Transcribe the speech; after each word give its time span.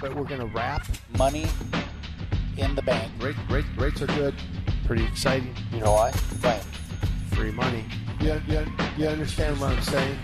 But 0.00 0.14
we're 0.14 0.24
going 0.24 0.40
to 0.40 0.46
wrap 0.46 0.86
money 1.16 1.46
in 2.56 2.74
the 2.74 2.82
bank. 2.82 3.10
Rate, 3.20 3.36
rate, 3.50 3.64
rates 3.76 4.00
are 4.00 4.06
good. 4.06 4.34
Pretty 4.86 5.04
exciting. 5.04 5.54
You 5.72 5.80
know 5.80 5.92
why? 5.92 6.12
Why? 6.40 6.60
Free 7.32 7.50
money. 7.50 7.84
You, 8.20 8.40
you, 8.46 8.66
you 8.96 9.06
understand 9.06 9.60
what 9.60 9.72
I'm 9.72 9.82
saying? 9.82 10.18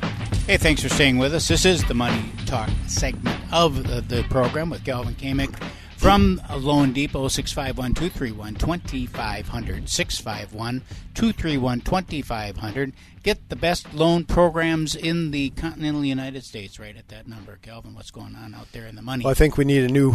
Hey, 0.47 0.57
thanks 0.59 0.83
for 0.83 0.89
staying 0.89 1.19
with 1.19 1.35
us. 1.35 1.49
This 1.49 1.65
is 1.65 1.83
the 1.85 1.95
Money 1.95 2.31
Talk 2.47 2.69
segment 2.87 3.41
of 3.53 3.87
the, 3.89 4.01
the 4.01 4.23
program 4.25 4.71
with 4.71 4.85
Calvin 4.85 5.15
Kamick 5.15 5.55
from 6.05 6.39
Loan 6.55 6.93
Depot, 6.93 7.29
651 7.29 7.95
231 7.95 8.55
2500. 8.57 9.89
651 9.89 10.83
231 11.15 11.81
2500. 11.81 12.93
Get 13.23 13.49
the 13.49 13.57
best 13.57 13.95
loan 13.95 14.25
programs 14.25 14.95
in 14.95 15.31
the 15.31 15.49
continental 15.51 16.05
United 16.05 16.45
States 16.45 16.79
right 16.79 16.95
at 16.95 17.09
that 17.09 17.27
number. 17.27 17.59
Calvin, 17.63 17.95
what's 17.95 18.11
going 18.11 18.37
on 18.37 18.55
out 18.55 18.71
there 18.73 18.87
in 18.87 18.97
the 18.97 19.03
money? 19.03 19.25
Well, 19.25 19.31
I 19.31 19.35
think 19.35 19.57
we 19.57 19.65
need 19.65 19.83
a 19.85 19.89
new 19.89 20.15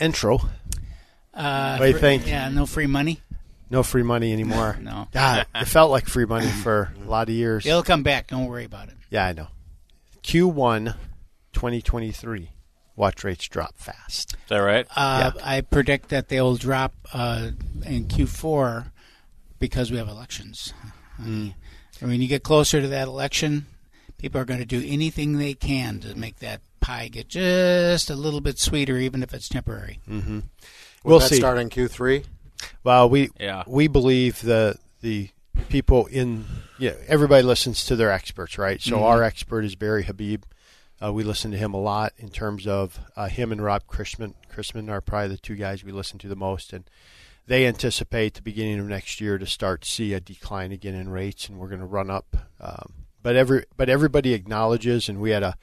intro. 0.00 0.40
Uh, 1.32 1.76
what 1.76 1.86
do 1.86 1.92
you 1.92 1.98
think? 1.98 2.26
Yeah, 2.26 2.48
no 2.48 2.66
free 2.66 2.88
money. 2.88 3.20
No 3.70 3.84
free 3.84 4.02
money 4.02 4.32
anymore. 4.32 4.76
No. 4.82 5.06
God, 5.12 5.46
it 5.54 5.66
felt 5.66 5.92
like 5.92 6.06
free 6.06 6.26
money 6.26 6.48
for 6.64 6.92
a 7.00 7.08
lot 7.08 7.28
of 7.28 7.34
years. 7.36 7.64
It'll 7.64 7.84
come 7.84 8.02
back. 8.02 8.26
Don't 8.26 8.46
worry 8.46 8.64
about 8.64 8.88
it. 8.88 8.94
Yeah, 9.10 9.26
I 9.26 9.32
know. 9.32 9.46
Q1 10.24 10.96
2023. 11.52 12.50
Watch 12.96 13.24
rates 13.24 13.48
drop 13.48 13.76
fast. 13.76 14.34
Is 14.34 14.48
that 14.48 14.58
right? 14.58 14.86
Uh, 14.94 15.32
I 15.42 15.62
predict 15.62 16.10
that 16.10 16.28
they 16.28 16.40
will 16.40 16.56
drop 16.56 16.94
uh, 17.12 17.50
in 17.84 18.04
Q4 18.06 18.90
because 19.58 19.90
we 19.90 19.96
have 19.98 20.08
elections. 20.08 20.72
I 21.18 21.22
mean, 21.26 21.54
when 22.00 22.20
you 22.20 22.28
get 22.28 22.42
closer 22.44 22.80
to 22.80 22.88
that 22.88 23.08
election, 23.08 23.66
people 24.18 24.40
are 24.40 24.44
going 24.44 24.60
to 24.60 24.66
do 24.66 24.82
anything 24.86 25.38
they 25.38 25.54
can 25.54 25.98
to 26.00 26.14
make 26.16 26.38
that 26.38 26.60
pie 26.80 27.08
get 27.08 27.28
just 27.28 28.10
a 28.10 28.14
little 28.14 28.40
bit 28.40 28.58
sweeter, 28.58 28.96
even 28.98 29.22
if 29.22 29.32
it's 29.34 29.48
temporary. 29.48 30.00
Mm-hmm. 30.08 30.34
Will 30.34 30.42
We'll 31.04 31.18
that 31.18 31.28
see. 31.30 31.36
start 31.36 31.58
in 31.58 31.70
Q3? 31.70 32.24
Well, 32.84 33.08
we 33.10 33.30
Yeah. 33.40 33.64
we 33.66 33.88
believe 33.88 34.40
the 34.42 34.78
the 35.00 35.30
people 35.68 36.06
in 36.06 36.44
yeah 36.78 36.92
everybody 37.06 37.42
listens 37.42 37.84
to 37.86 37.96
their 37.96 38.10
experts, 38.10 38.56
right? 38.58 38.80
So 38.80 39.02
our 39.04 39.22
expert 39.22 39.64
is 39.64 39.74
Barry 39.74 40.04
Habib. 40.04 40.44
Uh, 41.04 41.12
we 41.12 41.22
listen 41.22 41.50
to 41.50 41.58
him 41.58 41.74
a 41.74 41.80
lot 41.80 42.12
in 42.16 42.30
terms 42.30 42.66
of 42.66 42.98
uh, 43.16 43.28
him 43.28 43.52
and 43.52 43.62
Rob 43.62 43.86
Chrisman. 43.86 44.34
Chrisman 44.50 44.88
are 44.88 45.00
probably 45.00 45.28
the 45.28 45.36
two 45.36 45.56
guys 45.56 45.84
we 45.84 45.92
listen 45.92 46.18
to 46.20 46.28
the 46.28 46.36
most, 46.36 46.72
and 46.72 46.84
they 47.46 47.66
anticipate 47.66 48.34
the 48.34 48.42
beginning 48.42 48.78
of 48.78 48.86
next 48.86 49.20
year 49.20 49.36
to 49.36 49.46
start 49.46 49.84
see 49.84 50.14
a 50.14 50.20
decline 50.20 50.72
again 50.72 50.94
in 50.94 51.10
rates, 51.10 51.48
and 51.48 51.58
we're 51.58 51.68
going 51.68 51.80
to 51.80 51.86
run 51.86 52.10
up. 52.10 52.36
Um, 52.60 52.92
but 53.22 53.36
every 53.36 53.64
but 53.76 53.90
everybody 53.90 54.32
acknowledges, 54.32 55.08
and 55.08 55.20
we 55.20 55.30
had 55.30 55.42
a 55.42 55.56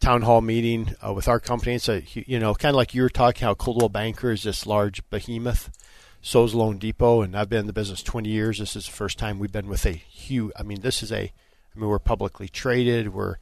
town 0.00 0.22
hall 0.22 0.40
meeting 0.40 0.94
uh, 1.06 1.12
with 1.12 1.28
our 1.28 1.40
company. 1.40 1.74
It's 1.74 1.88
a 1.90 2.02
you 2.14 2.38
know 2.38 2.54
kind 2.54 2.70
of 2.70 2.76
like 2.76 2.94
you 2.94 3.02
were 3.02 3.10
talking 3.10 3.44
how 3.44 3.54
Coldwell 3.54 3.90
Banker 3.90 4.30
is 4.30 4.44
this 4.44 4.66
large 4.66 5.08
behemoth. 5.10 5.70
So's 6.22 6.54
Loan 6.54 6.78
Depot, 6.78 7.20
and 7.20 7.36
I've 7.36 7.50
been 7.50 7.60
in 7.60 7.66
the 7.66 7.72
business 7.72 8.02
20 8.02 8.28
years. 8.30 8.58
This 8.58 8.74
is 8.74 8.86
the 8.86 8.92
first 8.92 9.18
time 9.18 9.38
we've 9.38 9.52
been 9.52 9.68
with 9.68 9.84
a 9.84 9.92
huge. 9.92 10.52
I 10.58 10.62
mean, 10.62 10.80
this 10.80 11.02
is 11.02 11.12
a. 11.12 11.32
I 11.74 11.78
mean, 11.78 11.90
we're 11.90 11.98
publicly 11.98 12.48
traded. 12.48 13.12
We're, 13.12 13.36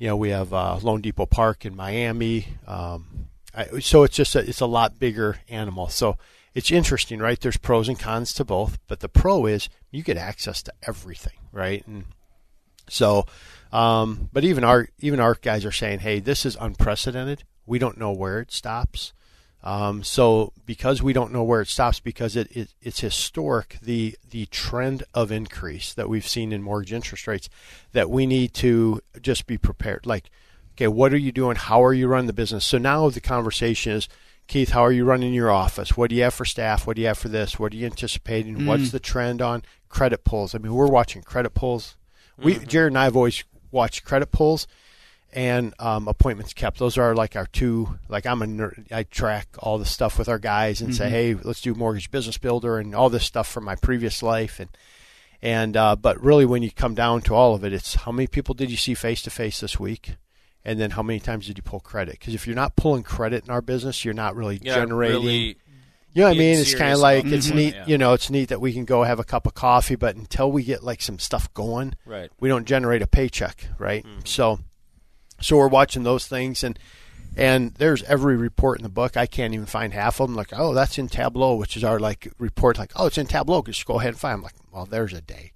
you 0.00 0.08
know, 0.08 0.16
we 0.16 0.30
have 0.30 0.52
uh, 0.52 0.78
Loan 0.82 1.02
Depot 1.02 1.26
Park 1.26 1.66
in 1.66 1.76
Miami. 1.76 2.48
Um, 2.66 3.28
I, 3.54 3.80
so 3.80 4.02
it's 4.02 4.16
just 4.16 4.34
a, 4.34 4.40
it's 4.40 4.60
a 4.60 4.66
lot 4.66 4.98
bigger 4.98 5.36
animal. 5.48 5.88
So 5.88 6.16
it's 6.54 6.72
interesting, 6.72 7.20
right? 7.20 7.38
There's 7.38 7.58
pros 7.58 7.86
and 7.86 7.98
cons 7.98 8.32
to 8.34 8.44
both, 8.44 8.78
but 8.88 9.00
the 9.00 9.10
pro 9.10 9.44
is 9.44 9.68
you 9.90 10.02
get 10.02 10.16
access 10.16 10.62
to 10.62 10.72
everything, 10.88 11.34
right? 11.52 11.86
And 11.86 12.06
so, 12.88 13.26
um, 13.72 14.30
but 14.32 14.42
even 14.42 14.64
our 14.64 14.88
even 15.00 15.20
our 15.20 15.34
guys 15.34 15.66
are 15.66 15.70
saying, 15.70 15.98
hey, 16.00 16.18
this 16.18 16.46
is 16.46 16.56
unprecedented. 16.58 17.44
We 17.66 17.78
don't 17.78 17.98
know 17.98 18.10
where 18.10 18.40
it 18.40 18.52
stops. 18.52 19.12
Um, 19.62 20.02
so 20.02 20.52
because 20.64 21.02
we 21.02 21.12
don't 21.12 21.32
know 21.32 21.42
where 21.42 21.60
it 21.60 21.68
stops, 21.68 22.00
because 22.00 22.34
it, 22.34 22.50
it 22.56 22.72
it's 22.80 23.00
historic, 23.00 23.78
the 23.82 24.16
the 24.30 24.46
trend 24.46 25.02
of 25.12 25.30
increase 25.30 25.92
that 25.94 26.08
we've 26.08 26.26
seen 26.26 26.52
in 26.52 26.62
mortgage 26.62 26.92
interest 26.92 27.26
rates, 27.26 27.48
that 27.92 28.08
we 28.08 28.26
need 28.26 28.54
to 28.54 29.00
just 29.20 29.46
be 29.46 29.58
prepared. 29.58 30.06
Like, 30.06 30.30
okay, 30.74 30.88
what 30.88 31.12
are 31.12 31.18
you 31.18 31.32
doing? 31.32 31.56
How 31.56 31.84
are 31.84 31.92
you 31.92 32.08
running 32.08 32.26
the 32.26 32.32
business? 32.32 32.64
So 32.64 32.78
now 32.78 33.10
the 33.10 33.20
conversation 33.20 33.92
is, 33.92 34.08
Keith, 34.46 34.70
how 34.70 34.80
are 34.80 34.92
you 34.92 35.04
running 35.04 35.34
your 35.34 35.50
office? 35.50 35.94
What 35.94 36.08
do 36.08 36.16
you 36.16 36.22
have 36.22 36.34
for 36.34 36.46
staff? 36.46 36.86
What 36.86 36.96
do 36.96 37.02
you 37.02 37.08
have 37.08 37.18
for 37.18 37.28
this? 37.28 37.58
What 37.58 37.72
are 37.72 37.76
you 37.76 37.86
anticipating? 37.86 38.64
What's 38.66 38.90
the 38.92 39.00
trend 39.00 39.42
on 39.42 39.62
credit 39.90 40.24
pulls? 40.24 40.54
I 40.54 40.58
mean, 40.58 40.72
we're 40.72 40.86
watching 40.86 41.22
credit 41.22 41.50
pulls. 41.54 41.96
We 42.38 42.58
Jared 42.58 42.92
and 42.92 42.98
I 42.98 43.04
have 43.04 43.16
always 43.16 43.44
watched 43.70 44.04
credit 44.04 44.32
pulls 44.32 44.66
and 45.32 45.74
um, 45.78 46.08
appointments 46.08 46.52
kept. 46.52 46.78
Those 46.78 46.98
are 46.98 47.14
like 47.14 47.36
our 47.36 47.46
two. 47.46 47.98
Like 48.08 48.26
I'm 48.26 48.42
a 48.42 48.46
nerd. 48.46 48.90
I 48.92 49.04
track 49.04 49.48
all 49.58 49.78
the 49.78 49.84
stuff 49.86 50.18
with 50.18 50.28
our 50.28 50.38
guys 50.38 50.80
and 50.80 50.94
say, 50.94 51.08
hey, 51.10 51.34
let's 51.34 51.60
do 51.60 51.74
mortgage 51.74 52.10
business 52.10 52.38
builder 52.38 52.78
and 52.78 52.94
all 52.94 53.10
this 53.10 53.24
stuff 53.24 53.48
from 53.48 53.64
my 53.64 53.76
previous 53.76 54.22
life. 54.22 54.58
And 54.60 54.68
and 55.42 55.76
uh, 55.76 55.96
but 55.96 56.22
really, 56.22 56.44
when 56.44 56.62
you 56.62 56.70
come 56.70 56.94
down 56.94 57.22
to 57.22 57.34
all 57.34 57.54
of 57.54 57.64
it, 57.64 57.72
it's 57.72 57.94
how 57.94 58.12
many 58.12 58.26
people 58.26 58.54
did 58.54 58.70
you 58.70 58.76
see 58.76 58.94
face 58.94 59.22
to 59.22 59.30
face 59.30 59.60
this 59.60 59.78
week, 59.80 60.16
and 60.64 60.78
then 60.78 60.90
how 60.90 61.02
many 61.02 61.20
times 61.20 61.46
did 61.46 61.56
you 61.56 61.62
pull 61.62 61.80
credit? 61.80 62.18
Because 62.18 62.34
if 62.34 62.46
you're 62.46 62.56
not 62.56 62.76
pulling 62.76 63.02
credit 63.02 63.44
in 63.44 63.50
our 63.50 63.62
business, 63.62 64.04
you're 64.04 64.12
not 64.14 64.36
really 64.36 64.58
Yeah, 64.62 64.74
generating. 64.74 65.22
really 65.22 65.56
You 66.12 66.22
know 66.22 66.28
what 66.28 66.34
I 66.36 66.38
mean? 66.38 66.58
It's 66.58 66.74
kind 66.74 66.92
of 66.92 66.98
like 66.98 67.22
about 67.24 67.32
it's 67.34 67.48
it. 67.48 67.54
neat. 67.54 67.74
Yeah. 67.74 67.84
You 67.86 67.96
know, 67.98 68.12
it's 68.14 68.28
neat 68.30 68.48
that 68.50 68.60
we 68.60 68.72
can 68.72 68.84
go 68.84 69.04
have 69.04 69.18
a 69.20 69.24
cup 69.24 69.46
of 69.46 69.54
coffee, 69.54 69.94
but 69.94 70.16
until 70.16 70.50
we 70.52 70.62
get 70.64 70.82
like 70.82 71.00
some 71.00 71.18
stuff 71.20 71.52
going, 71.54 71.94
Right. 72.04 72.30
we 72.40 72.48
don't 72.48 72.66
generate 72.66 73.00
a 73.00 73.06
paycheck, 73.06 73.64
right? 73.78 74.04
Mm-hmm. 74.04 74.20
So, 74.24 74.58
so 75.40 75.56
we're 75.56 75.68
watching 75.68 76.02
those 76.02 76.26
things, 76.26 76.62
and 76.64 76.78
and 77.36 77.74
there's 77.74 78.02
every 78.04 78.36
report 78.36 78.78
in 78.78 78.82
the 78.82 78.88
book. 78.88 79.16
I 79.16 79.26
can't 79.26 79.54
even 79.54 79.66
find 79.66 79.92
half 79.92 80.20
of 80.20 80.28
them. 80.28 80.36
Like, 80.36 80.52
oh, 80.52 80.74
that's 80.74 80.98
in 80.98 81.08
Tableau, 81.08 81.54
which 81.56 81.76
is 81.76 81.84
our 81.84 82.00
like 82.00 82.28
report. 82.38 82.78
Like, 82.78 82.92
oh, 82.96 83.06
it's 83.06 83.18
in 83.18 83.26
Tableau. 83.26 83.62
Just 83.62 83.86
go 83.86 83.98
ahead 83.98 84.10
and 84.10 84.18
find. 84.18 84.34
I'm 84.34 84.42
like, 84.42 84.54
well, 84.72 84.86
there's 84.86 85.12
a 85.12 85.20
day. 85.20 85.52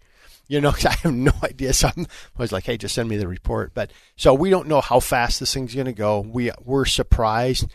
You 0.47 0.61
know, 0.61 0.71
'cause 0.73 0.87
I 0.87 0.93
have 0.93 1.13
no 1.13 1.33
idea. 1.43 1.73
So 1.73 1.89
I'm, 1.97 2.05
I 2.07 2.43
was 2.43 2.53
like, 2.53 2.65
hey, 2.65 2.77
just 2.77 2.95
send 2.95 3.09
me 3.09 3.17
the 3.17 3.27
report. 3.29 3.73
But 3.75 3.91
so 4.17 4.35
we 4.35 4.51
don't 4.51 4.69
know 4.69 4.81
how 4.81 5.01
fast 5.01 5.41
this 5.41 5.53
thing's 5.55 5.75
going 5.75 5.87
to 5.87 5.93
go. 5.93 6.21
We 6.21 6.51
we're 6.63 6.85
surprised. 6.85 7.67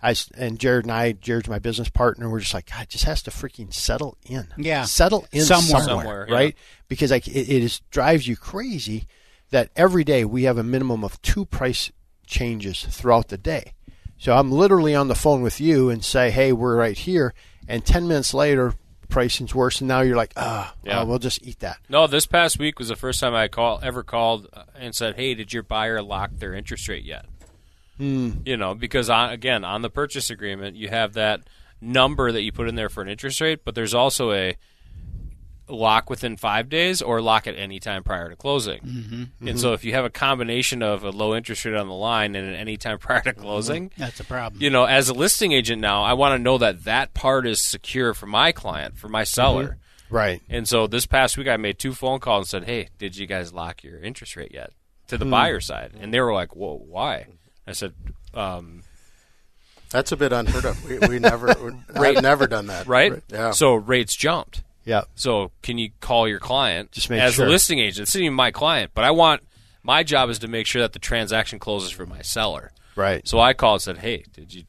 I 0.00 0.14
and 0.36 0.60
Jared 0.60 0.84
and 0.84 0.92
I, 0.92 1.10
Jared's 1.12 1.48
my 1.48 1.58
business 1.58 1.88
partner. 1.88 2.30
We're 2.30 2.38
just 2.38 2.54
like, 2.54 2.70
God, 2.70 2.82
it 2.82 2.88
just 2.90 3.04
has 3.04 3.20
to 3.22 3.32
freaking 3.32 3.74
settle 3.74 4.16
in. 4.26 4.46
Yeah. 4.56 4.84
settle 4.84 5.26
in 5.32 5.40
Somewhere. 5.42 5.80
somewhere, 5.82 6.04
Somewhere, 6.04 6.26
yeah. 6.28 6.34
right? 6.34 6.56
Because 6.86 7.10
like 7.10 7.26
it, 7.26 7.32
it 7.50 7.62
is 7.64 7.80
drives 7.90 8.28
you 8.28 8.36
crazy 8.36 9.08
that 9.50 9.70
every 9.76 10.04
day 10.04 10.24
we 10.24 10.44
have 10.44 10.58
a 10.58 10.62
minimum 10.62 11.04
of 11.04 11.20
two 11.22 11.44
price 11.44 11.90
changes 12.26 12.84
throughout 12.84 13.28
the 13.28 13.38
day. 13.38 13.72
So 14.18 14.36
I'm 14.36 14.50
literally 14.50 14.94
on 14.94 15.08
the 15.08 15.14
phone 15.14 15.42
with 15.42 15.60
you 15.60 15.90
and 15.90 16.04
say, 16.04 16.30
hey, 16.30 16.52
we're 16.52 16.76
right 16.76 16.98
here, 16.98 17.34
and 17.68 17.84
ten 17.86 18.08
minutes 18.08 18.34
later, 18.34 18.74
pricing's 19.08 19.54
worse, 19.54 19.80
and 19.80 19.88
now 19.88 20.00
you're 20.00 20.16
like, 20.16 20.32
ah, 20.36 20.74
Yeah. 20.82 21.00
oh, 21.00 21.04
we'll 21.06 21.18
just 21.18 21.42
eat 21.46 21.60
that. 21.60 21.78
No, 21.88 22.06
this 22.06 22.26
past 22.26 22.58
week 22.58 22.78
was 22.78 22.88
the 22.88 22.96
first 22.96 23.20
time 23.20 23.34
I 23.34 23.48
call 23.48 23.78
ever 23.82 24.02
called 24.02 24.48
and 24.74 24.94
said, 24.94 25.16
"Hey, 25.16 25.34
did 25.34 25.52
your 25.52 25.62
buyer 25.62 26.02
lock 26.02 26.32
their 26.38 26.52
interest 26.52 26.88
rate 26.88 27.04
yet?" 27.04 27.24
Hmm. 27.96 28.30
You 28.44 28.56
know, 28.56 28.74
because 28.74 29.08
on, 29.08 29.30
again, 29.30 29.64
on 29.64 29.82
the 29.82 29.90
purchase 29.90 30.30
agreement, 30.30 30.76
you 30.76 30.88
have 30.88 31.14
that 31.14 31.40
number 31.80 32.30
that 32.32 32.42
you 32.42 32.52
put 32.52 32.68
in 32.68 32.74
there 32.74 32.88
for 32.88 33.02
an 33.02 33.08
interest 33.08 33.40
rate, 33.40 33.60
but 33.64 33.74
there's 33.74 33.94
also 33.94 34.32
a 34.32 34.56
lock 35.68 36.08
within 36.10 36.36
five 36.36 36.68
days 36.68 37.02
or 37.02 37.20
lock 37.20 37.46
at 37.46 37.54
any 37.56 37.78
time 37.80 38.02
prior 38.02 38.28
to 38.30 38.36
closing. 38.36 38.80
Mm-hmm. 38.80 39.48
And 39.48 39.60
so, 39.60 39.72
if 39.72 39.84
you 39.84 39.92
have 39.94 40.04
a 40.04 40.10
combination 40.10 40.82
of 40.82 41.04
a 41.04 41.10
low 41.10 41.34
interest 41.34 41.64
rate 41.64 41.74
on 41.74 41.88
the 41.88 41.94
line 41.94 42.34
and 42.36 42.48
an 42.48 42.54
any 42.54 42.76
time 42.76 42.98
prior 43.00 43.20
to 43.22 43.32
closing, 43.32 43.90
That's 43.98 44.20
a 44.20 44.24
problem. 44.24 44.62
you 44.62 44.70
know, 44.70 44.84
as 44.84 45.08
a 45.08 45.14
listing 45.14 45.52
agent 45.52 45.80
now, 45.80 46.02
I 46.02 46.14
want 46.14 46.38
to 46.38 46.42
know 46.42 46.58
that 46.58 46.84
that 46.84 47.14
part 47.14 47.46
is 47.46 47.62
secure 47.62 48.14
for 48.14 48.26
my 48.26 48.52
client, 48.52 48.96
for 48.98 49.08
my 49.08 49.24
seller. 49.24 49.78
Right. 50.10 50.40
And 50.48 50.66
so 50.66 50.86
this 50.86 51.04
past 51.04 51.36
week, 51.36 51.48
I 51.48 51.58
made 51.58 51.78
two 51.78 51.92
phone 51.92 52.18
calls 52.18 52.52
and 52.54 52.64
said, 52.64 52.70
"Hey, 52.70 52.88
did 52.98 53.16
you 53.16 53.26
guys 53.26 53.52
lock 53.52 53.84
your 53.84 54.00
interest 54.00 54.36
rate 54.36 54.52
yet?" 54.54 54.72
To 55.08 55.18
the 55.18 55.24
buyer 55.24 55.60
side, 55.60 55.92
and 56.00 56.12
they 56.12 56.20
were 56.20 56.32
like, 56.34 56.54
"Whoa, 56.56 56.76
why?" 56.86 57.26
I 57.66 57.72
said, 57.72 57.92
um, 58.32 58.82
That's 59.90 60.12
a 60.12 60.16
bit 60.16 60.32
unheard 60.32 60.64
of. 60.64 60.82
We, 60.88 60.98
we 60.98 61.18
never, 61.18 61.50
I've 61.94 62.22
never 62.22 62.46
done 62.46 62.66
that. 62.68 62.86
"Right? 62.86 63.22
Yeah. 63.28 63.50
So 63.52 63.74
rates 63.74 64.14
jumped. 64.14 64.62
Yeah. 64.88 65.02
So 65.14 65.52
can 65.62 65.76
you 65.78 65.90
call 66.00 66.26
your 66.26 66.38
client 66.40 66.92
Just 66.92 67.10
make 67.10 67.20
as 67.20 67.34
sure. 67.34 67.44
the 67.44 67.50
listing 67.50 67.78
agent? 67.78 68.04
It's 68.08 68.14
not 68.14 68.22
even 68.22 68.34
my 68.34 68.50
client, 68.50 68.92
but 68.94 69.04
I 69.04 69.10
want 69.10 69.42
my 69.82 70.02
job 70.02 70.30
is 70.30 70.38
to 70.40 70.48
make 70.48 70.66
sure 70.66 70.82
that 70.82 70.92
the 70.94 70.98
transaction 70.98 71.58
closes 71.58 71.90
for 71.90 72.06
my 72.06 72.22
seller. 72.22 72.72
Right. 72.96 73.26
So 73.28 73.38
I 73.38 73.52
called 73.52 73.76
and 73.76 73.82
said, 73.82 73.98
"Hey, 73.98 74.24
did 74.32 74.52
you 74.54 74.64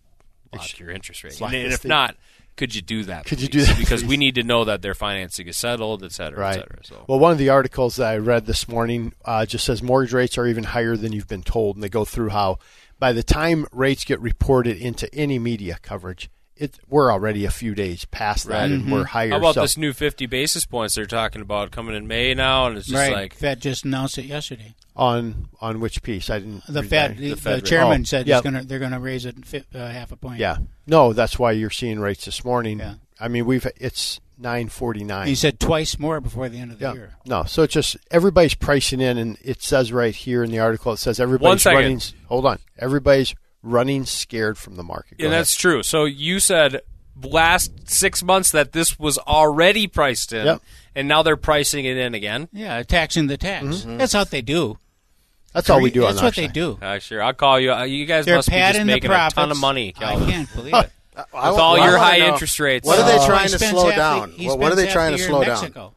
lock 0.53 0.77
your 0.79 0.91
interest 0.91 1.23
rate? 1.23 1.39
lock 1.41 1.53
And, 1.53 1.73
if 1.73 1.79
thing. 1.81 1.89
not, 1.89 2.15
could 2.57 2.75
you 2.75 2.81
do 2.81 3.03
that? 3.05 3.25
Could 3.25 3.41
you 3.41 3.47
do 3.47 3.61
that, 3.61 3.77
Because 3.77 4.01
please? 4.01 4.09
we 4.09 4.17
need 4.17 4.35
to 4.35 4.43
know 4.43 4.65
that 4.65 4.81
their 4.81 4.93
financing 4.93 5.47
is 5.47 5.55
settled, 5.55 6.03
et 6.03 6.11
cetera, 6.11 6.39
right. 6.39 6.57
et 6.57 6.59
cetera. 6.59 6.79
So. 6.83 7.05
Well, 7.07 7.17
one 7.19 7.31
of 7.31 7.37
the 7.37 7.49
articles 7.49 7.95
that 7.95 8.07
I 8.07 8.17
read 8.17 8.45
this 8.45 8.67
morning 8.67 9.13
uh, 9.23 9.45
just 9.45 9.63
says 9.65 9.81
mortgage 9.81 10.11
rates 10.13 10.37
are 10.37 10.45
even 10.45 10.65
higher 10.65 10.97
than 10.97 11.13
you've 11.13 11.27
been 11.29 11.43
told, 11.43 11.77
and 11.77 11.83
they 11.83 11.89
go 11.89 12.03
through 12.03 12.29
how 12.29 12.59
by 12.99 13.13
the 13.13 13.23
time 13.23 13.65
rates 13.71 14.03
get 14.03 14.19
reported 14.19 14.75
into 14.77 15.13
any 15.15 15.39
media 15.39 15.77
coverage, 15.81 16.29
it 16.59 16.77
we're 16.89 17.11
already 17.11 17.45
a 17.45 17.51
few 17.51 17.73
days 17.73 18.05
past 18.05 18.47
that, 18.47 18.69
and 18.69 18.91
we're 18.91 19.05
higher. 19.05 19.29
How 19.31 19.37
about 19.37 19.55
so, 19.55 19.61
this 19.61 19.77
new 19.77 19.93
50 19.93 20.25
basis 20.25 20.65
points 20.65 20.95
they're 20.95 21.05
talking 21.05 21.41
about 21.41 21.71
coming 21.71 21.95
in 21.95 22.07
May 22.07 22.33
now? 22.33 22.67
And 22.67 22.77
it's 22.77 22.87
just 22.87 22.97
right. 22.99 23.13
like, 23.13 23.33
Fed 23.33 23.61
just 23.61 23.85
announced 23.85 24.17
it 24.17 24.25
yesterday. 24.25 24.75
on 24.95 25.47
on 25.61 25.79
which 25.79 26.03
piece? 26.03 26.29
I 26.29 26.39
didn't. 26.39 26.63
The 26.67 26.83
Fed, 26.83 27.17
that. 27.17 27.21
the, 27.21 27.35
Fed 27.35 27.53
rate. 27.55 27.65
chairman 27.65 28.01
Oh, 28.01 28.03
said 28.03 28.27
yeah. 28.27 28.35
he's 28.35 28.43
gonna, 28.43 28.63
they're 28.63 28.79
going 28.79 28.91
to 28.91 28.99
raise 28.99 29.25
it 29.25 29.45
fi- 29.45 29.63
uh, 29.73 29.87
half 29.89 30.11
a 30.11 30.17
point. 30.17 30.39
Yeah, 30.39 30.57
no, 30.85 31.13
that's 31.13 31.39
why 31.39 31.53
you're 31.53 31.69
seeing 31.69 31.99
rates 31.99 32.25
this 32.25 32.43
morning. 32.43 32.79
Yeah. 32.79 32.95
I 33.19 33.27
mean, 33.29 33.45
we've 33.45 33.65
it's 33.77 34.19
nine 34.37 34.69
forty 34.69 35.03
nine. 35.03 35.27
He 35.27 35.35
said 35.35 35.59
twice 35.59 35.97
more 35.99 36.19
before 36.21 36.49
the 36.49 36.59
end 36.59 36.71
of 36.71 36.79
the 36.79 36.85
Yeah. 36.85 36.93
year. 36.93 37.13
No, 37.25 37.43
so 37.43 37.63
it's 37.63 37.73
just 37.73 37.97
everybody's 38.11 38.55
pricing 38.55 39.01
in, 39.01 39.17
and 39.17 39.37
it 39.43 39.61
says 39.61 39.91
right 39.91 40.15
here 40.15 40.43
in 40.43 40.51
the 40.51 40.59
article, 40.59 40.93
it 40.93 40.97
says 40.97 41.19
everybody's 41.19 41.61
second. 41.61 41.77
running. 41.81 42.01
Hold 42.27 42.45
on, 42.45 42.59
everybody's 42.77 43.33
running 43.61 44.05
scared 44.05 44.57
from 44.57 44.75
the 44.75 44.83
market. 44.83 45.17
Go 45.17 45.25
and 45.25 45.33
ahead. 45.33 45.41
that's 45.41 45.55
true. 45.55 45.83
So 45.83 46.05
you 46.05 46.39
said 46.39 46.81
last 47.21 47.89
six 47.89 48.23
months 48.23 48.51
that 48.51 48.71
this 48.71 48.97
was 48.97 49.17
already 49.19 49.87
priced 49.87 50.31
in, 50.33 50.45
Yep. 50.45 50.61
and 50.95 51.07
now 51.07 51.21
they're 51.23 51.35
pricing 51.37 51.85
it 51.85 51.97
in 51.97 52.15
again. 52.15 52.47
Yeah, 52.53 52.81
taxing 52.83 53.27
the 53.27 53.37
tax. 53.37 53.65
Mm-hmm. 53.65 53.97
That's 53.97 54.13
what 54.13 54.31
they 54.31 54.41
do. 54.41 54.77
that's 55.53 55.69
all 55.69 55.81
we 55.81 55.91
do. 55.91 56.01
That's 56.01 56.19
on 56.19 56.25
what 56.25 56.37
our 56.37 56.41
they 56.41 56.47
side. 56.47 56.53
do. 56.53 56.79
Uh, 56.81 56.99
sure, 56.99 57.21
I'll 57.21 57.33
call 57.33 57.59
you. 57.59 57.73
Uh, 57.73 57.83
You 57.83 58.05
guys 58.05 58.25
They're 58.25 58.35
must 58.35 58.47
be 58.49 58.53
just 58.55 58.61
padding 58.63 58.81
the 58.87 58.93
making 58.93 59.11
a 59.11 59.13
profits. 59.13 59.35
ton 59.35 59.51
of 59.51 59.57
money, 59.59 59.93
I 59.97 60.15
can't 60.15 60.53
believe 60.55 60.73
it. 60.73 60.91
I, 61.33 61.51
With 61.51 61.59
all 61.59 61.75
I 61.75 61.83
your 61.85 61.97
wanna 61.97 61.99
high 62.11 62.17
know, 62.19 62.27
interest 62.33 62.57
rates. 62.61 62.87
What 62.87 62.97
are 62.99 63.05
they 63.19 63.25
trying 63.25 63.47
he 63.47 63.49
to 63.49 63.59
slow 63.59 63.89
half 63.89 64.29
the- 64.29 64.37
down? 64.37 64.47
What, 64.47 64.59
what 64.59 64.71
are 64.71 64.75
they 64.75 64.87
trying 64.87 65.11
the 65.11 65.17
to 65.17 65.23
slow 65.25 65.43
down? 65.43 65.91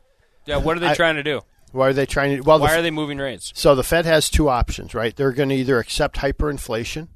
Yeah, 0.46 0.56
what 0.56 0.76
are 0.76 0.80
they 0.80 0.88
I- 0.88 0.94
trying 0.94 1.14
to 1.14 1.22
do? 1.22 1.42
Why 1.70 1.88
are 1.88 1.92
they 1.92 2.04
trying 2.06 2.36
to? 2.36 2.42
Well, 2.42 2.58
Why 2.58 2.72
f- 2.72 2.78
are 2.80 2.82
they 2.82 2.90
moving 2.90 3.16
rates? 3.18 3.52
So 3.54 3.74
the 3.76 3.84
Fed 3.84 4.04
has 4.04 4.28
two 4.28 4.48
options, 4.50 4.94
right? 4.94 5.14
They're 5.16 5.32
going 5.32 5.48
to 5.50 5.54
either 5.54 5.78
accept 5.78 6.16
hyperinflation 6.18 7.08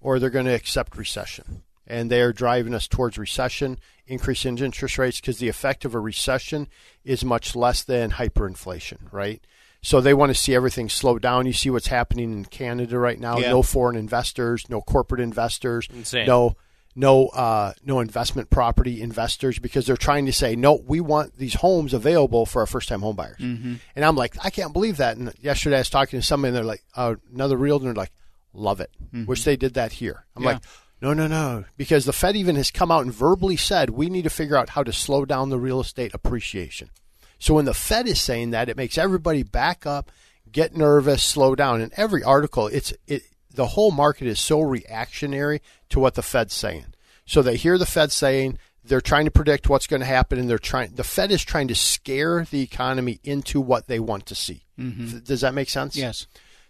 or 0.00 0.18
they're 0.18 0.30
going 0.30 0.46
to 0.46 0.54
accept 0.54 0.96
recession. 0.96 1.62
And 1.86 2.10
they 2.10 2.20
are 2.20 2.32
driving 2.34 2.74
us 2.74 2.86
towards 2.86 3.16
recession, 3.16 3.78
increase 4.06 4.44
in 4.44 4.58
interest 4.58 4.98
rates, 4.98 5.20
because 5.20 5.38
the 5.38 5.48
effect 5.48 5.84
of 5.86 5.94
a 5.94 6.00
recession 6.00 6.68
is 7.02 7.24
much 7.24 7.56
less 7.56 7.82
than 7.82 8.10
hyperinflation, 8.12 9.10
right? 9.10 9.42
So 9.80 10.00
they 10.00 10.12
want 10.12 10.30
to 10.30 10.34
see 10.34 10.54
everything 10.54 10.88
slow 10.88 11.18
down. 11.18 11.46
You 11.46 11.52
see 11.52 11.70
what's 11.70 11.86
happening 11.86 12.32
in 12.32 12.44
Canada 12.44 12.98
right 12.98 13.18
now. 13.18 13.38
Yeah. 13.38 13.50
No 13.50 13.62
foreign 13.62 13.96
investors, 13.96 14.68
no 14.68 14.80
corporate 14.80 15.20
investors, 15.20 15.88
Insane. 15.94 16.26
no 16.26 16.56
no 16.96 17.28
uh, 17.28 17.72
no 17.84 18.00
investment 18.00 18.50
property 18.50 19.00
investors 19.00 19.58
because 19.60 19.86
they're 19.86 19.96
trying 19.96 20.26
to 20.26 20.32
say 20.32 20.56
no 20.56 20.74
we 20.86 21.00
want 21.00 21.36
these 21.36 21.54
homes 21.54 21.94
available 21.94 22.44
for 22.44 22.60
our 22.60 22.66
first 22.66 22.88
time 22.88 23.02
homebuyers. 23.02 23.38
Mm-hmm. 23.38 23.74
and 23.94 24.04
i'm 24.04 24.16
like 24.16 24.34
i 24.44 24.50
can't 24.50 24.72
believe 24.72 24.96
that 24.96 25.16
and 25.16 25.32
yesterday 25.40 25.76
i 25.76 25.80
was 25.80 25.90
talking 25.90 26.18
to 26.18 26.26
somebody 26.26 26.48
and 26.48 26.56
they're 26.56 26.64
like 26.64 26.82
uh, 26.96 27.14
another 27.32 27.56
realtor 27.56 27.86
and 27.86 27.96
they're 27.96 28.02
like 28.02 28.12
love 28.52 28.80
it 28.80 28.90
wish 29.26 29.44
they 29.44 29.56
did 29.56 29.74
that 29.74 29.92
here 29.92 30.24
i'm 30.36 30.42
Mm-hmm. 30.42 30.48
Yeah. 30.48 30.52
like 30.54 30.62
no 31.00 31.12
no 31.14 31.26
no 31.26 31.64
because 31.76 32.04
the 32.04 32.12
fed 32.12 32.34
even 32.36 32.56
has 32.56 32.70
come 32.70 32.90
out 32.90 33.02
and 33.04 33.12
verbally 33.14 33.56
said 33.56 33.90
we 33.90 34.08
need 34.10 34.22
to 34.24 34.30
figure 34.30 34.56
out 34.56 34.70
how 34.70 34.82
to 34.82 34.92
slow 34.92 35.24
down 35.24 35.48
the 35.50 35.58
real 35.58 35.80
estate 35.80 36.12
appreciation 36.14 36.90
so 37.38 37.54
when 37.54 37.64
the 37.66 37.74
fed 37.74 38.06
is 38.08 38.20
saying 38.20 38.50
that 38.50 38.68
it 38.68 38.76
makes 38.76 38.98
everybody 38.98 39.42
back 39.42 39.86
up 39.86 40.10
get 40.50 40.76
nervous 40.76 41.22
slow 41.22 41.54
down 41.54 41.80
in 41.80 41.90
every 41.96 42.22
article 42.24 42.66
it's 42.68 42.92
it 43.06 43.22
the 43.54 43.66
whole 43.66 43.90
market 43.90 44.26
is 44.28 44.38
so 44.38 44.60
reactionary 44.60 45.60
to 45.88 45.98
what 45.98 46.14
the 46.14 46.22
Fed's 46.22 46.54
saying. 46.54 46.84
So 47.26 47.42
they 47.42 47.56
hear 47.56 47.76
the 47.76 47.86
Fed 47.86 48.12
saying 48.12 48.56
they're 48.84 49.00
trying 49.00 49.24
to 49.24 49.32
predict 49.32 49.68
what's 49.68 49.88
going 49.88 49.98
to 50.00 50.06
happen, 50.06 50.38
and 50.38 50.48
they're 50.48 50.58
trying. 50.60 50.92
The 50.94 51.02
Fed 51.02 51.32
is 51.32 51.42
trying 51.44 51.66
to 51.68 51.74
scare 51.74 52.44
the 52.48 52.60
economy 52.62 53.18
into 53.24 53.60
what 53.60 53.88
they 53.88 53.98
want 53.98 54.26
to 54.26 54.36
see. 54.36 54.64
Th- 54.78 55.24
Does 55.24 55.40
that 55.40 55.54
make 55.54 55.70
sense? 55.70 55.94
Mm-hmm. 55.94 56.02
Yes. 56.04 56.26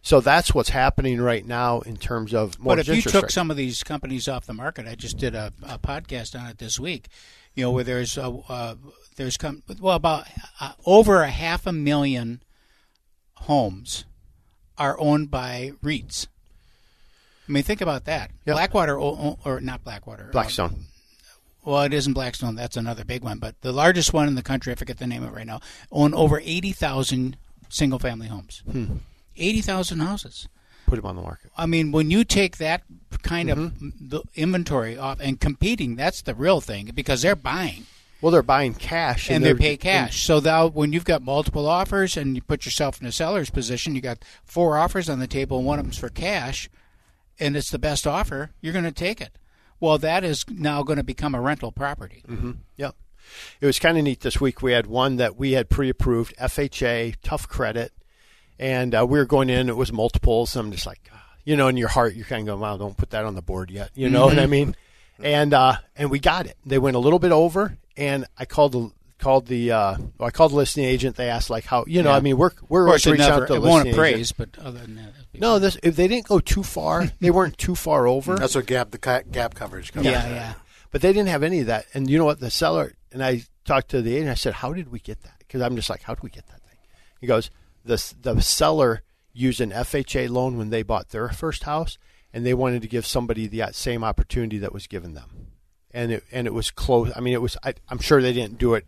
So 0.09 0.23
that's 0.23 0.55
what's 0.55 0.71
happening 0.71 1.21
right 1.21 1.45
now 1.45 1.81
in 1.81 1.99
terms 1.99 2.33
of 2.33 2.57
But 2.59 2.79
if 2.79 2.89
you 2.89 3.03
took 3.03 3.25
rates. 3.25 3.35
some 3.35 3.51
of 3.51 3.59
these 3.59 3.83
companies 3.83 4.27
off 4.27 4.47
the 4.47 4.55
market, 4.55 4.87
I 4.89 4.95
just 4.95 5.19
did 5.19 5.35
a, 5.35 5.53
a 5.63 5.79
podcast 5.79 6.35
on 6.35 6.47
it 6.47 6.57
this 6.57 6.81
week. 6.81 7.09
You 7.55 7.65
know, 7.65 7.73
where 7.73 7.85
there's 7.85 8.17
a, 8.17 8.31
uh, 8.49 8.77
there's 9.17 9.37
come 9.37 9.63
well 9.79 9.97
about 9.97 10.27
uh, 10.63 10.73
over 10.87 11.21
a 11.21 11.29
half 11.29 11.67
a 11.67 11.73
million 11.75 12.43
homes 13.35 14.07
are 14.79 14.99
owned 14.99 15.31
by 15.31 15.73
REITs. 15.85 16.27
I 17.47 17.53
mean, 17.53 17.63
think 17.63 17.83
about 17.83 18.07
that. 18.07 18.31
Yep. 18.47 18.55
Blackwater, 18.55 18.99
o- 18.99 19.39
or 19.45 19.61
not 19.61 19.85
Blackwater, 19.85 20.29
uh, 20.29 20.33
Blackstone. 20.33 20.87
well, 21.67 21.83
it 21.83 21.93
isn't 21.93 22.15
Blackstone. 22.15 22.55
That's 22.55 22.79
another 22.79 23.05
big 23.05 23.23
one. 23.23 23.41
But 23.41 23.61
the 23.61 23.73
largest 23.73 24.15
one 24.15 24.27
in 24.27 24.37
the 24.37 24.43
country, 24.43 24.73
I 24.73 24.77
forget 24.77 24.97
the 24.97 25.07
name 25.07 25.23
of 25.23 25.35
it 25.35 25.37
right 25.37 25.47
now, 25.47 25.61
own 25.93 26.15
over 26.15 26.41
80,000 26.43 27.37
single 27.69 27.99
family 27.99 28.29
homes. 28.29 28.63
80,000 29.39 30.01
houses. 30.01 30.49
Put 30.87 30.97
them 30.97 31.07
on 31.07 31.17
the 31.17 31.23
market. 31.23 31.51
I 31.57 31.67
mean, 31.67 31.93
when 31.93 32.11
you 32.11 32.25
take 32.25 32.57
that 32.59 32.83
kind 33.23 33.51
of 33.51 33.59
mm-hmm. 33.59 33.89
the 34.01 34.23
inventory 34.35 34.97
off 34.97 35.21
and 35.21 35.39
competing, 35.39 35.97
that's 35.97 36.23
the 36.23 36.35
real 36.35 36.61
thing 36.61 36.91
because 36.95 37.21
they're 37.23 37.37
buying 37.37 37.85
Well, 38.23 38.33
they're 38.33 38.43
buying 38.43 38.75
cash 38.75 39.31
and 39.31 39.45
they 39.45 39.51
they're- 39.51 39.59
pay 39.59 39.77
cash. 39.77 40.25
So 40.25 40.41
now, 40.41 40.69
when 40.69 40.93
you've 40.93 41.05
got 41.05 41.23
multiple 41.23 41.69
offers 41.69 42.17
and 42.17 42.35
you 42.35 42.43
put 42.43 42.65
yourself 42.65 43.01
in 43.01 43.07
a 43.07 43.13
seller's 43.13 43.51
position, 43.51 43.95
you 43.95 44.01
got 44.01 44.25
four 44.45 44.79
offers 44.79 45.11
on 45.11 45.19
the 45.19 45.27
table 45.27 45.59
and 45.59 45.67
one 45.67 45.79
of 45.79 45.85
them's 45.85 45.99
for 45.99 46.09
cash, 46.09 46.71
and 47.39 47.57
it's 47.57 47.71
the 47.71 47.79
best 47.79 48.07
offer, 48.07 48.51
you're 48.63 48.73
going 48.73 48.85
to 48.85 48.93
take 48.93 49.21
it. 49.21 49.39
Well, 49.81 49.99
that 49.99 50.25
is 50.25 50.45
now 50.49 50.83
going 50.83 50.97
to 50.97 51.05
become 51.05 51.35
a 51.35 51.41
rental 51.41 51.71
property. 51.71 52.25
Mm-hmm. 52.27 52.53
Yep. 52.77 52.95
It 53.61 53.67
was 53.67 53.79
kind 53.79 53.99
of 53.99 54.05
neat 54.05 54.21
this 54.21 54.41
week. 54.41 54.63
We 54.63 54.73
had 54.73 54.87
one 54.87 55.17
that 55.17 55.37
we 55.37 55.53
had 55.53 55.69
pre-approved, 55.69 56.35
FHA, 56.39 57.17
tough 57.23 57.47
credit, 57.47 57.93
and 58.59 58.95
uh, 58.95 59.07
we 59.09 59.19
were 59.19 59.25
going 59.25 59.51
in. 59.51 59.69
It 59.69 59.77
was 59.77 59.93
multiples. 59.93 60.55
I'm 60.57 60.73
just 60.73 60.87
like, 60.87 61.01
ah, 61.13 61.25
you 61.45 61.57
know, 61.57 61.69
in 61.69 61.77
your 61.77 61.89
heart, 61.89 62.15
you're 62.15 62.27
kind 62.27 62.41
of 62.43 62.47
going, 62.47 62.61
"Wow, 62.61 62.77
don't 62.77 62.97
put 62.97 63.11
that 63.11 63.25
on 63.25 63.35
the 63.35 63.43
board 63.43 63.71
yet." 63.71 63.91
You 63.95 64.11
know 64.11 64.27
what 64.27 64.39
I 64.39 64.47
mean? 64.47 64.75
And 65.23 65.53
uh, 65.55 65.77
and 65.97 66.11
we 66.11 66.19
got 66.19 66.47
it. 66.47 66.57
They 66.65 66.79
went 66.79 66.97
a 66.97 67.01
little 67.01 67.19
bit 67.19 67.33
over, 67.33 67.77
and 67.97 68.27
I 68.39 68.45
called 68.45 68.73
the 68.73 68.91
called 69.19 69.47
the 69.47 69.73
uh, 69.73 69.97
well, 70.17 70.29
I 70.29 70.31
called 70.31 70.53
the 70.53 70.57
listing 70.57 70.85
agent. 70.85 71.17
They 71.17 71.29
asked 71.29 71.51
like 71.51 71.65
how 71.65 71.85
you 71.89 72.03
know. 72.03 72.11
Yeah. 72.11 72.17
I 72.17 72.21
mean, 72.21 72.37
we're 72.39 72.51
we're 72.69 72.85
Of 72.87 72.91
course, 72.91 73.07
it, 73.07 73.11
reaching 73.13 73.27
out 73.27 73.37
to 73.39 73.43
it 73.45 73.49
the 73.49 73.61
listing 73.61 73.93
appraise, 73.93 74.33
agent. 74.33 74.53
but 74.57 74.65
other 74.65 74.79
than 74.81 74.95
that, 74.97 75.13
No, 75.35 75.59
this 75.59 75.77
if 75.83 75.97
they 75.97 76.07
didn't 76.07 76.27
go 76.29 76.39
too 76.41 76.63
far, 76.63 77.07
they 77.21 77.31
weren't 77.31 77.59
too 77.59 77.75
far 77.75 78.07
over. 78.07 78.37
That's 78.37 78.55
what 78.55 78.67
gap 78.67 78.91
the 78.93 78.99
gap 78.99 79.55
coverage 79.55 79.93
comes. 79.93 80.07
yeah, 80.07 80.21
from. 80.23 80.33
yeah. 80.35 80.55
But 80.91 81.03
they 81.03 81.13
didn't 81.13 81.29
have 81.29 81.43
any 81.43 81.61
of 81.61 81.67
that. 81.67 81.87
And 81.95 82.09
you 82.09 82.17
know 82.17 82.25
what? 82.25 82.39
The 82.41 82.51
seller 82.51 82.93
and 83.13 83.23
I 83.25 83.43
talked 83.65 83.89
to 83.91 84.03
the 84.03 84.15
agent. 84.15 84.31
I 84.31 84.35
said, 84.35 84.55
"How 84.55 84.73
did 84.73 84.91
we 84.93 85.01
get 85.01 85.23
that?" 85.25 85.35
Because 85.41 85.63
I'm 85.63 85.75
just 85.77 85.91
like, 85.91 86.03
"How 86.03 86.15
did 86.15 86.23
we 86.23 86.31
get 86.31 86.47
that 86.47 86.61
thing?" 86.63 86.79
He 87.21 87.27
goes, 87.27 87.51
"the 87.89 88.15
The 88.35 88.41
seller 88.43 89.03
used 89.33 89.61
an 89.61 89.71
FHA 89.73 90.29
loan 90.29 90.57
when 90.59 90.71
they 90.71 90.83
bought 90.83 91.09
their 91.11 91.29
first 91.31 91.65
house, 91.65 91.99
and 92.33 92.45
they 92.47 92.55
wanted 92.55 92.83
to 92.83 92.89
give 92.89 93.07
somebody 93.07 93.47
the 93.47 93.65
same 93.73 94.05
opportunity 94.05 94.59
that 94.59 94.73
was 94.73 94.87
given 94.87 95.15
them, 95.15 95.49
and 95.93 96.13
it 96.13 96.25
and 96.33 96.47
it 96.47 96.55
was 96.55 96.71
close. 96.71 97.11
I 97.17 97.21
mean, 97.21 97.35
it 97.35 97.43
was. 97.43 97.57
I, 97.65 97.75
I'm 97.89 97.99
sure 97.99 98.23
they 98.23 98.33
didn't 98.33 98.59
do 98.59 98.75
it. 98.75 98.85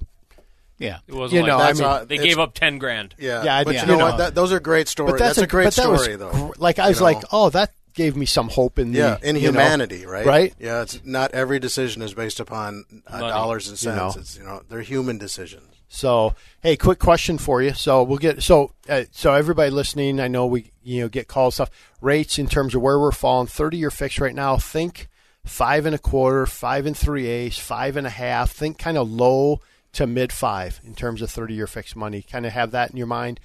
Yeah. 0.79 1.01
It 1.07 1.15
wasn't 1.15 1.35
You 1.35 1.41
like 1.43 1.49
know, 1.49 1.59
I 1.59 1.73
mean, 1.75 1.83
all- 1.85 2.07
they 2.07 2.17
gave 2.17 2.39
up 2.39 2.55
ten 2.55 2.79
grand. 2.79 3.15
Yeah, 3.19 3.45
Yeah, 3.45 3.57
I- 3.59 3.65
but 3.65 3.75
yeah. 3.75 3.81
you 3.83 3.87
know 3.89 3.93
you 3.99 4.01
what? 4.03 4.11
know. 4.13 4.17
That, 4.17 4.35
those 4.35 4.51
are 4.51 4.61
great 4.61 4.89
stories. 4.89 5.13
But 5.13 5.19
that's, 5.19 5.37
a, 5.37 5.47
great 5.47 5.75
story, 5.75 6.17
was, 6.17 6.19
though. 6.19 6.55
Like 6.57 6.79
I 6.79 6.89
was 6.89 7.01
You 7.01 7.05
like, 7.05 7.23
oh, 7.33 7.51
that 7.51 7.73
gave 7.93 8.17
me 8.17 8.25
some 8.25 8.49
hope 8.49 8.79
in 8.79 8.93
the 8.93 8.99
Yeah, 8.99 9.19
in 9.23 9.37
you 9.37 9.43
know, 9.43 9.49
humanity, 9.61 10.07
right? 10.07 10.25
Right. 10.25 10.55
Yeah, 10.59 10.81
it's 10.81 10.99
not 11.05 11.33
every 11.33 11.59
decision 11.59 12.01
is 12.01 12.15
based 12.15 12.41
upon 12.41 12.85
uh, 13.07 13.21
dollars 13.21 13.69
and 13.69 13.75
You 13.75 13.91
cents. 13.93 14.17
know. 14.17 14.21
It's 14.23 14.37
you 14.39 14.45
know 14.45 14.63
they're 14.71 14.81
human 14.81 15.19
decisions. 15.19 15.67
So, 15.93 16.37
hey, 16.63 16.77
quick 16.77 17.01
question 17.01 17.37
for 17.37 17.61
you. 17.61 17.75
So 17.75 18.05
we'll 18.05 18.19
get 18.19 18.45
so 18.45 18.73
uh, 18.89 19.05
so 19.11 19.35
everybody 19.35 19.71
listening. 19.71 20.21
I 20.21 20.29
know 20.29 20.47
we 20.47 20.71
you 20.85 21.03
know 21.03 21.09
get 21.09 21.27
calls 21.27 21.57
stuff 21.57 21.71
rates 22.01 22.39
in 22.39 22.47
terms 22.47 22.77
of 22.77 22.81
where 22.81 22.99
we're 22.99 23.11
falling. 23.11 23.49
Thirty 23.49 23.77
year 23.77 23.91
fix 23.91 24.21
right 24.21 24.35
now. 24.35 24.57
Think 24.57 25.09
five 25.45 25.87
and 25.87 25.95
a 25.95 25.99
quarter, 25.99 26.47
five 26.47 26.87
and 26.87 26.97
three 26.97 27.27
eighths, 27.27 27.59
five 27.59 27.97
and 27.97 28.07
a 28.07 28.11
half. 28.11 28.53
Think 28.53 28.79
kind 28.79 28.97
of 28.97 29.11
low 29.11 29.61
to 29.95 30.07
mid 30.07 30.33
five 30.33 30.81
in 30.85 30.95
terms 30.95 31.23
of 31.23 31.31
thirty 31.31 31.55
year 31.55 31.67
fixed 31.67 31.97
money. 31.97 32.23
Kind 32.23 32.47
of 32.47 32.53
have 32.53 32.71
that 32.71 32.93
in 32.93 32.97
your 32.97 33.09
mind. 33.09 33.41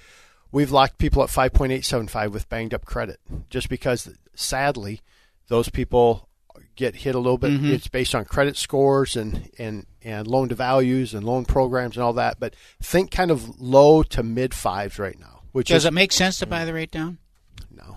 We've 0.52 0.70
locked 0.70 0.98
people 0.98 1.24
at 1.24 1.30
five 1.30 1.52
point 1.52 1.72
eight 1.72 1.84
seven 1.84 2.06
five 2.06 2.32
with 2.32 2.48
banged 2.48 2.72
up 2.72 2.84
credit, 2.84 3.18
just 3.50 3.68
because 3.68 4.08
sadly 4.36 5.00
those 5.48 5.68
people 5.68 6.25
get 6.76 6.94
hit 6.96 7.14
a 7.14 7.18
little 7.18 7.38
bit. 7.38 7.52
It's 7.64 7.88
based 7.88 8.14
on 8.14 8.24
credit 8.26 8.56
scores 8.56 9.16
and, 9.16 9.50
and, 9.58 9.86
and 10.04 10.26
loan 10.26 10.48
to 10.50 10.54
values 10.54 11.14
and 11.14 11.24
loan 11.24 11.44
programs 11.46 11.96
and 11.96 12.04
all 12.04 12.12
that. 12.14 12.38
But 12.38 12.54
think 12.82 13.10
kind 13.10 13.30
of 13.30 13.58
low 13.60 14.02
to 14.04 14.22
mid 14.22 14.54
fives 14.54 14.98
right 14.98 15.18
now, 15.18 15.40
which 15.52 15.68
Does 15.68 15.82
is 15.82 15.86
it 15.86 15.92
make 15.94 16.12
sense 16.12 16.38
to 16.40 16.46
buy 16.46 16.64
the 16.64 16.72
rate 16.74 16.90
down? 16.90 17.18
no. 17.70 17.96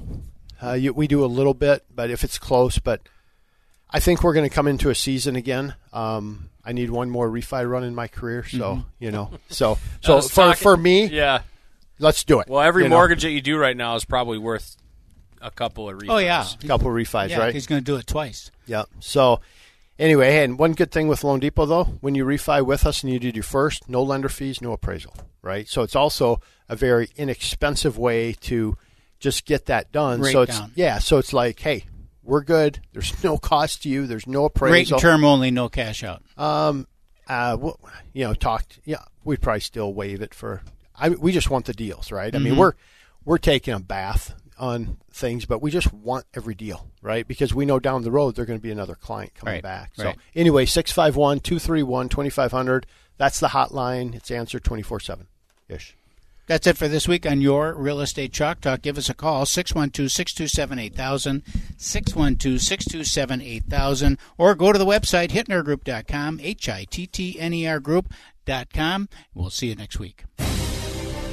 Uh, 0.62 0.74
you, 0.74 0.92
we 0.92 1.08
do 1.08 1.24
a 1.24 1.28
little 1.28 1.54
bit, 1.54 1.86
but 1.94 2.10
if 2.10 2.24
it's 2.26 2.38
close, 2.38 2.80
but 2.80 3.02
I 3.90 4.00
think 4.02 4.24
we're 4.24 4.34
going 4.34 4.50
to 4.50 4.54
come 4.54 4.68
into 4.68 4.90
a 4.90 4.96
season 4.96 5.38
again. 5.38 5.74
Um, 5.94 6.50
I 6.66 6.74
need 6.74 6.90
one 6.90 7.10
more 7.10 7.30
refi 7.30 7.70
run 7.70 7.86
in 7.86 7.96
my 7.96 8.08
career, 8.10 8.44
so 8.44 8.84
you 9.00 9.10
know, 9.12 9.32
so 9.50 9.78
so 10.02 10.20
for 10.22 10.30
talking- 10.30 10.62
for 10.62 10.76
me, 10.76 11.06
yeah. 11.06 11.44
let's 11.98 12.26
do 12.26 12.42
it. 12.42 12.50
Well, 12.50 12.60
every 12.62 12.84
You 12.84 12.90
know, 12.90 12.98
mortgage 12.98 13.24
that 13.24 13.32
you 13.32 13.42
do 13.42 13.58
right 13.58 13.76
now 13.76 13.96
is 13.96 14.04
probably 14.04 14.38
worth 14.38 14.76
a 15.42 15.52
couple 15.52 15.90
of 15.90 15.98
refis. 16.00 16.10
Oh 16.10 16.18
yeah, 16.18 16.46
a 16.64 16.68
couple 16.68 16.88
of 16.88 16.94
refis, 16.94 17.30
yeah. 17.30 17.40
right? 17.40 17.54
He's 17.54 17.68
going 17.68 17.82
to 17.82 17.86
do 17.86 17.96
it 17.98 18.08
twice. 18.08 18.52
Yeah. 18.66 18.84
So, 19.00 19.42
Anyway, 19.98 20.38
and 20.38 20.58
one 20.58 20.72
good 20.72 20.94
thing 20.94 21.10
with 21.10 21.26
Loan 21.26 21.42
Depot 21.42 21.66
though, 21.66 21.84
when 22.00 22.16
you 22.16 22.24
refi 22.24 22.66
with 22.66 22.86
us 22.86 23.04
and 23.04 23.12
you 23.12 23.20
did 23.20 23.36
your 23.36 23.44
first, 23.44 23.90
no 23.90 24.02
lender 24.02 24.30
fees, 24.30 24.62
no 24.62 24.72
appraisal, 24.72 25.14
right? 25.42 25.68
So 25.68 25.82
it's 25.84 25.96
also 25.96 26.40
a 26.70 26.76
very 26.78 27.10
inexpensive 27.18 27.98
way 27.98 28.32
to 28.42 28.78
just 29.20 29.46
get 29.46 29.66
that 29.66 29.92
done. 29.92 30.22
Rate 30.22 30.32
so 30.32 30.42
it's 30.44 30.58
down. 30.58 30.72
yeah, 30.76 31.00
so 31.00 31.18
it's 31.18 31.34
like, 31.34 31.60
hey, 31.60 31.84
we're 32.24 32.44
good. 32.46 32.80
There's 32.94 33.22
no 33.26 33.38
cost 33.38 33.84
to 33.84 33.90
you. 33.90 34.08
There's 34.08 34.26
no 34.26 34.44
Rate 34.44 34.52
appraisal. 34.56 34.96
and 34.96 35.02
term 35.02 35.26
only, 35.26 35.52
no 35.52 35.68
cash 35.68 36.02
out. 36.02 36.24
Um, 36.38 36.88
uh, 37.28 37.58
wh- 37.58 37.76
you 38.14 38.24
know, 38.24 38.34
talked. 38.34 38.80
Yeah, 38.86 39.04
we'd 39.26 39.42
probably 39.42 39.60
still 39.60 39.94
waive 39.94 40.22
it 40.22 40.34
for. 40.34 40.62
I 40.98 41.10
we 41.10 41.34
just 41.34 41.50
want 41.50 41.66
the 41.66 41.74
deals, 41.74 42.10
right? 42.10 42.34
I 42.34 42.38
mean, 42.40 42.54
Mm-hmm. 42.54 42.60
we're 42.62 42.74
we're 43.26 43.38
taking 43.38 43.74
a 43.74 43.80
bath 43.82 44.34
on 44.60 44.98
things, 45.12 45.46
but 45.46 45.62
we 45.62 45.72
just 45.72 45.94
want 45.94 46.26
every 46.34 46.56
deal, 46.56 46.88
right? 47.02 47.28
Because 47.28 47.54
we 47.54 47.66
know 47.66 47.80
down 47.80 48.04
the 48.04 48.12
road 48.12 48.36
there's 48.36 48.48
going 48.48 48.60
to 48.60 48.64
be 48.64 48.72
another 48.72 48.96
client 48.96 49.34
coming 49.36 49.54
Right, 49.56 49.64
back. 49.64 49.92
right. 49.98 50.16
So 50.16 50.22
anyway, 50.36 50.66
651-231-2500. 50.66 52.84
That's 53.18 53.40
the 53.40 53.48
hotline. 53.50 54.16
It's 54.16 54.32
answered 54.32 54.64
twenty 54.64 54.82
four 54.84 55.00
seven 55.00 55.28
ish. 55.68 55.96
That's 56.48 56.66
it 56.66 56.78
for 56.78 56.88
this 56.88 57.08
week 57.08 57.28
on 57.28 57.42
your 57.42 57.76
Real 57.76 58.02
Estate 58.02 58.34
Chalk 58.34 58.60
Talk. 58.62 58.82
Give 58.82 58.98
us 58.98 59.08
a 59.10 59.14
call, 59.14 59.46
612 59.46 60.12
627 60.12 60.80
8000, 60.80 61.44
612 61.78 62.60
627 62.60 63.42
8000, 63.42 64.18
or 64.38 64.56
go 64.56 64.72
to 64.74 64.80
the 64.80 64.86
website, 64.86 65.30
hittnergroup.com, 65.30 66.40
H 66.42 66.68
I 66.70 66.86
T 66.90 67.06
T 67.06 67.40
N 67.40 67.54
E 67.54 67.68
R 67.68 67.80
group.com. 67.80 69.10
We'll 69.36 69.52
see 69.52 69.68
you 69.68 69.76
next 69.76 70.00
week. 70.00 70.24